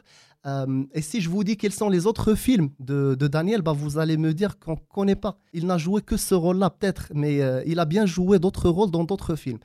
Euh, 0.46 0.84
et 0.94 1.02
si 1.02 1.20
je 1.20 1.28
vous 1.28 1.42
dis 1.42 1.56
quels 1.56 1.72
sont 1.72 1.88
les 1.88 2.06
autres 2.06 2.34
films 2.34 2.70
de, 2.78 3.14
Daniel, 3.14 3.62
bah, 3.62 3.72
vous 3.72 3.98
allez 3.98 4.16
me 4.16 4.32
dire 4.32 4.58
qu'on 4.58 4.72
ne 4.72 4.94
connaît 4.94 5.16
pas. 5.16 5.38
Il 5.52 5.66
n'a 5.66 5.78
joué 5.78 6.02
que 6.02 6.16
ce 6.16 6.34
rôle-là, 6.34 6.70
peut-être, 6.70 7.08
mais 7.14 7.42
euh, 7.42 7.62
il 7.66 7.80
a 7.80 7.84
bien 7.84 8.06
joué 8.06 8.38
d'autres 8.38 8.68
rôles 8.68 8.90
dans 8.90 9.04
d'autres 9.04 9.34
films. 9.34 9.58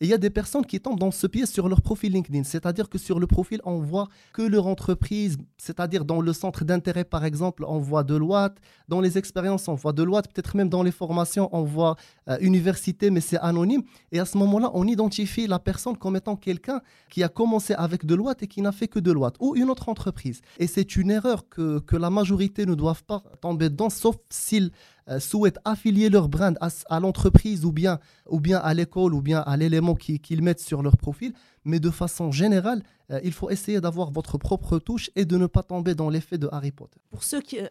Et 0.00 0.04
il 0.04 0.10
y 0.10 0.14
a 0.14 0.18
des 0.18 0.28
personnes 0.28 0.66
qui 0.66 0.78
tombent 0.78 0.98
dans 0.98 1.10
ce 1.10 1.26
piège 1.26 1.48
sur 1.48 1.70
leur 1.70 1.80
profil 1.80 2.12
LinkedIn. 2.12 2.44
C'est-à-dire 2.44 2.90
que 2.90 2.98
sur 2.98 3.18
le 3.18 3.26
profil, 3.26 3.62
on 3.64 3.78
voit 3.78 4.08
que 4.34 4.42
leur 4.42 4.66
entreprise, 4.66 5.38
c'est-à-dire 5.56 6.04
dans 6.04 6.20
le 6.20 6.32
centre 6.34 6.66
d'intérêt, 6.66 7.04
par 7.04 7.24
exemple, 7.24 7.64
on 7.66 7.78
voit 7.78 8.04
Deloitte. 8.04 8.58
Dans 8.88 9.00
les 9.00 9.16
expériences, 9.16 9.68
on 9.68 9.74
voit 9.74 9.94
Deloitte. 9.94 10.30
Peut-être 10.30 10.54
même 10.54 10.68
dans 10.68 10.82
les 10.82 10.90
formations, 10.90 11.48
on 11.52 11.62
voit 11.62 11.96
euh, 12.28 12.36
université, 12.42 13.10
mais 13.10 13.22
c'est 13.22 13.38
anonyme. 13.38 13.84
Et 14.12 14.20
à 14.20 14.26
ce 14.26 14.36
moment-là, 14.36 14.70
on 14.74 14.86
identifie 14.86 15.46
la 15.46 15.58
personne 15.58 15.96
comme 15.96 16.16
étant 16.16 16.36
quelqu'un 16.36 16.82
qui 17.08 17.22
a 17.22 17.28
commencé 17.28 17.72
avec 17.72 18.04
Deloitte 18.04 18.42
et 18.42 18.48
qui 18.48 18.60
n'a 18.60 18.72
fait 18.72 18.88
que 18.88 18.98
Deloitte 18.98 19.36
ou 19.40 19.56
une 19.56 19.70
autre 19.70 19.88
entreprise. 19.88 20.42
Et 20.58 20.66
c'est 20.66 20.96
une 20.96 21.10
erreur 21.10 21.48
que, 21.48 21.78
que 21.78 21.96
la 21.96 22.10
majorité 22.10 22.66
ne 22.66 22.74
doivent 22.74 23.04
pas 23.04 23.22
tomber 23.40 23.70
dedans, 23.70 23.88
sauf 23.88 24.16
s'ils 24.28 24.72
souhaitent 25.20 25.58
affilier 25.64 26.08
leur 26.10 26.28
brand 26.28 26.56
à, 26.60 27.00
l'entreprise 27.00 27.64
ou 27.64 27.72
bien, 27.72 27.98
ou 28.28 28.40
bien 28.40 28.58
à 28.58 28.74
l'école 28.74 29.14
ou 29.14 29.22
bien 29.22 29.40
à 29.40 29.56
l'élément 29.56 29.94
qui- 29.94 30.18
qu'ils 30.18 30.42
mettent 30.42 30.60
sur 30.60 30.82
leur 30.82 30.96
profil. 30.96 31.32
Mais 31.64 31.80
de 31.80 31.90
façon 31.90 32.30
générale, 32.32 32.82
euh, 33.10 33.20
il 33.24 33.32
faut 33.32 33.50
essayer 33.50 33.80
d'avoir 33.80 34.10
votre 34.10 34.38
propre 34.38 34.78
touche 34.78 35.10
et 35.16 35.24
de 35.24 35.36
ne 35.36 35.46
pas 35.46 35.62
tomber 35.62 35.94
dans 35.94 36.10
l'effet 36.10 36.38
de 36.38 36.48
Harry 36.52 36.72
Potter. 36.72 36.98
Pour 37.10 37.22
ceux 37.24 37.40
qui, 37.40 37.58
euh, 37.60 37.66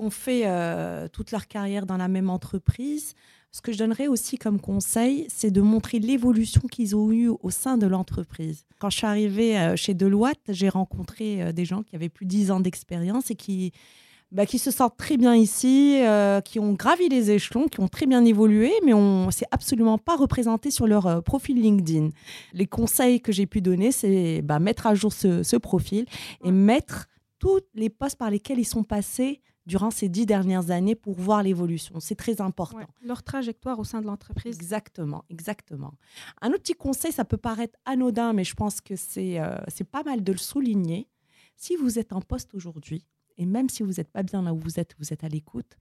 ont 0.00 0.10
fait 0.10 0.42
euh, 0.46 1.08
toute 1.08 1.30
leur 1.32 1.46
carrière 1.48 1.86
dans 1.86 1.96
la 1.96 2.08
même 2.08 2.30
entreprise, 2.30 3.14
ce 3.52 3.60
que 3.62 3.72
je 3.72 3.78
donnerais 3.78 4.06
aussi 4.08 4.36
comme 4.36 4.60
conseil, 4.60 5.26
c'est 5.28 5.50
de 5.50 5.60
montrer 5.62 5.98
l'évolution 5.98 6.60
qu'ils 6.70 6.94
ont 6.94 7.10
eue 7.10 7.28
au 7.28 7.50
sein 7.50 7.78
de 7.78 7.86
l'entreprise. 7.86 8.64
Quand 8.78 8.90
je 8.90 8.98
suis 8.98 9.06
arrivée 9.06 9.58
euh, 9.58 9.76
chez 9.76 9.94
Deloitte, 9.94 10.38
j'ai 10.48 10.68
rencontré 10.68 11.42
euh, 11.42 11.52
des 11.52 11.64
gens 11.64 11.82
qui 11.82 11.96
avaient 11.96 12.08
plus 12.10 12.26
de 12.26 12.30
10 12.30 12.50
ans 12.50 12.60
d'expérience 12.60 13.30
et 13.30 13.34
qui, 13.34 13.72
bah, 14.32 14.46
qui 14.46 14.58
se 14.58 14.70
sentent 14.70 14.96
très 14.96 15.16
bien 15.16 15.34
ici, 15.34 16.00
euh, 16.02 16.40
qui 16.40 16.58
ont 16.58 16.72
gravi 16.72 17.08
les 17.08 17.30
échelons, 17.30 17.68
qui 17.68 17.80
ont 17.80 17.88
très 17.88 18.06
bien 18.06 18.24
évolué, 18.24 18.72
mais 18.84 18.92
on 18.92 19.30
s'est 19.30 19.46
absolument 19.50 19.98
pas 19.98 20.16
représenté 20.16 20.70
sur 20.70 20.86
leur 20.86 21.06
euh, 21.06 21.20
profil 21.20 21.60
LinkedIn. 21.60 22.10
Les 22.52 22.66
conseils 22.66 23.20
que 23.20 23.32
j'ai 23.32 23.46
pu 23.46 23.60
donner, 23.60 23.92
c'est 23.92 24.42
bah, 24.42 24.58
mettre 24.58 24.86
à 24.86 24.94
jour 24.94 25.12
ce, 25.12 25.42
ce 25.42 25.56
profil 25.56 26.06
et 26.44 26.50
mettre 26.50 27.06
tous 27.38 27.60
les 27.74 27.90
postes 27.90 28.16
par 28.16 28.30
lesquels 28.30 28.58
ils 28.58 28.64
sont 28.64 28.82
passés 28.82 29.40
durant 29.66 29.90
ces 29.90 30.08
dix 30.08 30.26
dernières 30.26 30.70
années 30.70 30.94
pour 30.94 31.14
voir 31.14 31.42
l'évolution. 31.42 31.98
C'est 32.00 32.14
très 32.14 32.40
important. 32.40 32.78
Ouais. 32.78 32.86
Leur 33.02 33.22
trajectoire 33.22 33.78
au 33.78 33.84
sein 33.84 34.00
de 34.00 34.06
l'entreprise. 34.06 34.56
Exactement, 34.56 35.24
exactement. 35.28 35.94
Un 36.40 36.48
autre 36.50 36.62
petit 36.62 36.74
conseil, 36.74 37.12
ça 37.12 37.24
peut 37.24 37.36
paraître 37.36 37.76
anodin, 37.84 38.32
mais 38.32 38.44
je 38.44 38.54
pense 38.54 38.80
que 38.80 38.96
c'est 38.96 39.40
euh, 39.40 39.56
c'est 39.68 39.88
pas 39.88 40.04
mal 40.04 40.22
de 40.22 40.32
le 40.32 40.38
souligner. 40.38 41.08
Si 41.56 41.74
vous 41.76 41.98
êtes 41.98 42.12
en 42.12 42.20
poste 42.20 42.54
aujourd'hui, 42.54 43.04
et 43.38 43.46
même 43.46 43.68
si 43.68 43.82
vous 43.82 43.92
n'êtes 43.92 44.10
pas 44.10 44.22
bien 44.22 44.42
là 44.42 44.52
où 44.52 44.58
vous 44.58 44.78
êtes, 44.80 44.94
vous 44.98 45.12
êtes 45.12 45.24
à 45.24 45.28
l'écoute, 45.28 45.76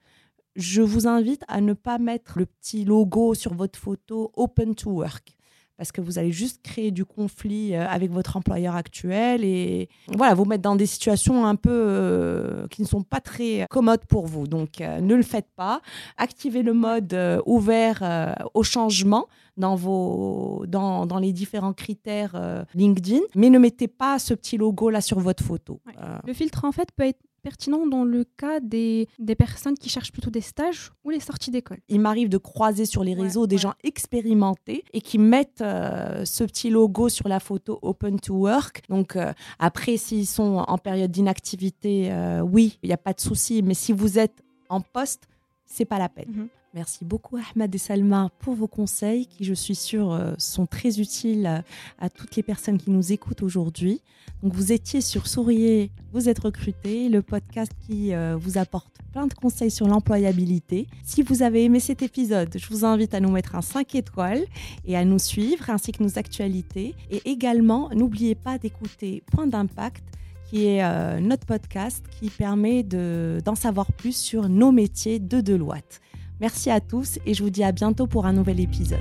je 0.56 0.82
vous 0.82 1.08
invite 1.08 1.44
à 1.48 1.62
ne 1.62 1.74
pas 1.74 1.98
mettre 1.98 2.40
le 2.40 2.46
petit 2.46 2.86
logo 2.86 3.34
sur 3.34 3.54
votre 3.54 3.78
photo 3.78 4.32
Open 4.36 4.76
to 4.76 4.90
Work. 4.90 5.36
Parce 5.78 5.92
que 5.92 6.00
vous 6.00 6.18
allez 6.18 6.32
juste 6.32 6.62
créer 6.64 6.92
du 6.92 7.04
conflit 7.04 7.76
euh, 7.76 7.86
avec 7.90 8.10
votre 8.10 8.38
employeur 8.38 8.76
actuel 8.76 9.44
et 9.44 9.90
voilà, 10.08 10.34
vous 10.34 10.46
mettre 10.46 10.62
dans 10.62 10.78
des 10.78 10.86
situations 10.86 11.46
un 11.46 11.56
peu 11.58 11.70
euh, 11.70 12.66
qui 12.70 12.82
ne 12.82 12.88
sont 12.88 13.02
pas 13.02 13.20
très 13.20 13.68
commodes 13.70 14.06
pour 14.06 14.26
vous. 14.26 14.48
Donc, 14.48 14.80
euh, 14.80 15.02
ne 15.02 15.16
le 15.16 15.22
faites 15.22 15.50
pas 15.58 15.82
activez 16.16 16.64
le 16.64 16.72
mode 16.72 17.14
euh, 17.14 17.42
ouvert 17.46 18.38
au 18.54 18.64
changement 18.64 19.28
dans, 19.58 19.76
vos, 19.76 20.64
dans, 20.66 21.06
dans 21.06 21.20
les 21.20 21.34
différents 21.34 21.74
critères 21.74 22.66
LinkedIn, 22.74 23.20
mais 23.36 23.50
ne 23.50 23.60
mettez 23.60 23.90
pas 23.90 24.18
ce 24.18 24.34
petit 24.34 24.56
logo 24.56 24.90
là 24.90 25.02
sur 25.02 25.20
votre 25.20 25.44
photo. 25.44 25.82
Ouais. 25.86 25.94
Le 26.26 26.34
filtre, 26.34 26.64
en 26.64 26.72
fait, 26.72 26.90
peut 26.96 27.06
être 27.06 27.20
pertinent 27.50 27.86
dans 27.86 28.04
le 28.04 28.24
cas 28.24 28.60
des, 28.60 29.08
des 29.20 29.36
personnes 29.36 29.76
qui 29.82 29.90
cherchent 29.90 30.12
plutôt 30.12 30.32
des 30.32 30.42
stages 30.42 30.92
ou 31.04 31.12
les 31.12 31.20
sorties 31.30 31.52
d'école. 31.52 31.78
il 31.90 32.00
m'arrive 32.00 32.28
de 32.30 32.40
croiser 32.40 32.86
sur 32.86 33.04
les 33.04 33.16
Ouais, 33.16 33.22
réseaux 33.24 33.46
des 33.46 33.56
ouais. 33.58 33.62
gens 33.62 33.74
expérimentés 33.84 34.84
et 34.94 35.02
qui 35.02 35.18
mettent 35.20 35.62
euh, 35.62 36.26
ce 36.26 36.44
petit 36.44 36.70
logo 36.72 37.08
sur 37.10 37.28
la 37.28 37.40
photo 37.40 37.78
Open 37.84 38.20
to 38.20 38.34
Work. 38.34 38.82
Donc 38.90 39.16
euh, 39.16 39.32
après, 39.60 39.98
s'ils 39.98 40.26
sont 40.28 40.64
en 40.68 40.78
période 40.80 41.12
d'inactivité, 41.12 42.12
euh, 42.12 42.42
oui, 42.42 42.80
il 42.82 42.88
n'y 42.88 42.94
a 42.94 42.98
pas 42.98 43.14
de 43.14 43.22
souci. 43.22 43.62
Mais 43.62 43.76
si 43.76 43.92
vous 43.94 44.18
êtes 44.18 44.42
en 44.70 44.82
poste, 44.82 45.28
c'est 45.66 45.86
pas 45.86 46.00
la 46.00 46.10
peine. 46.10 46.30
Mhm. 46.30 46.48
Merci 46.76 47.06
beaucoup 47.06 47.38
Ahmad 47.38 47.74
et 47.74 47.78
Salma 47.78 48.30
pour 48.40 48.54
vos 48.54 48.68
conseils 48.68 49.28
qui, 49.28 49.46
je 49.46 49.54
suis 49.54 49.76
sûre, 49.76 50.12
euh, 50.12 50.34
sont 50.38 50.66
très 50.66 51.00
utiles 51.00 51.46
à, 51.46 51.64
à 52.00 52.10
toutes 52.10 52.36
les 52.36 52.44
personnes 52.44 52.78
qui 52.78 52.92
nous 52.92 53.14
écoutent 53.14 53.44
aujourd'hui. 53.44 54.02
Donc 54.44 54.54
vous 54.54 54.74
étiez 54.74 55.00
sur 55.00 55.26
Souriez, 55.28 55.90
vous 56.12 56.28
êtes 56.28 56.40
recruté, 56.40 57.08
le 57.08 57.22
podcast 57.22 57.72
qui 57.88 58.14
euh, 58.14 58.36
vous 58.36 58.58
apporte 58.58 58.94
plein 59.14 59.26
de 59.26 59.34
conseils 59.34 59.72
sur 59.72 59.88
l'employabilité. 59.88 60.88
Si 61.06 61.24
vous 61.24 61.44
avez 61.44 61.64
aimé 61.64 61.80
cet 61.80 62.02
épisode, 62.02 62.50
je 62.58 62.68
vous 62.68 62.84
invite 62.84 63.14
à 63.14 63.22
nous 63.22 63.32
mettre 63.32 63.56
un 63.56 63.62
5 63.62 63.96
étoiles 63.96 64.44
et 64.84 64.98
à 64.98 65.06
nous 65.06 65.18
suivre 65.20 65.70
ainsi 65.70 65.94
que 65.94 66.04
nos 66.04 66.20
actualités. 66.20 66.94
Et 67.10 67.22
également, 67.32 67.90
n'oubliez 67.96 68.36
pas 68.36 68.58
d'écouter 68.58 69.24
Point 69.32 69.48
d'impact 69.48 70.04
qui 70.50 70.66
est 70.66 70.84
euh, 70.84 71.22
notre 71.22 71.46
podcast 71.46 72.04
qui 72.20 72.30
permet 72.30 72.84
de- 72.84 73.42
d'en 73.46 73.56
savoir 73.56 73.94
plus 73.94 74.16
sur 74.16 74.50
nos 74.50 74.74
métiers 74.74 75.20
de 75.20 75.40
Deloitte. 75.40 76.02
Merci 76.40 76.70
à 76.70 76.80
tous 76.80 77.20
et 77.26 77.34
je 77.34 77.44
vous 77.44 77.50
dis 77.50 77.64
à 77.64 77.72
bientôt 77.72 78.08
pour 78.08 78.26
un 78.26 78.34
nouvel 78.34 78.60
épisode. 78.60 79.00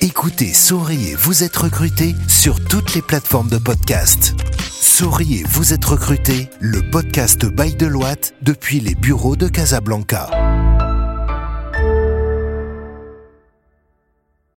Écoutez 0.00 0.52
Souriez, 0.52 1.14
vous 1.14 1.42
êtes 1.44 1.56
recruté 1.56 2.14
sur 2.28 2.62
toutes 2.62 2.94
les 2.94 3.02
plateformes 3.02 3.48
de 3.48 3.58
podcast. 3.58 4.34
Souriez, 4.70 5.42
vous 5.48 5.72
êtes 5.72 5.84
recruté, 5.84 6.48
le 6.60 6.88
podcast 6.90 7.46
by 7.46 7.74
Deloitte 7.74 8.34
depuis 8.42 8.80
les 8.80 8.94
bureaux 8.94 9.34
de 9.34 9.48
Casablanca. 9.48 10.30